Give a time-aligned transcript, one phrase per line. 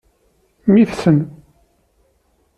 [0.69, 1.19] Mmi-tsen.